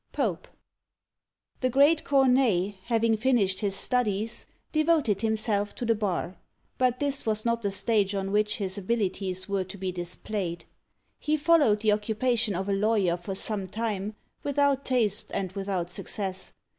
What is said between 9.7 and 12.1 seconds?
be displayed. He followed the